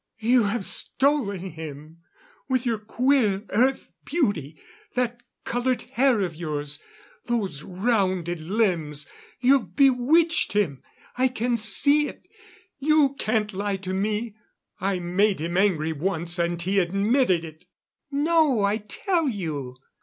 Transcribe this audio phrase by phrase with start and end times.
[0.17, 1.99] You have stolen him!
[2.49, 4.59] With your queer Earth beauty
[4.95, 6.81] that colored hair of yours
[7.25, 9.07] those rounded limbs
[9.41, 10.81] you've bewitched him!
[11.19, 12.27] I can see it.
[12.79, 14.35] You can't lie to me!
[14.79, 17.65] I made him angry once and he admitted it."
[18.09, 19.75] "No, I tell you!"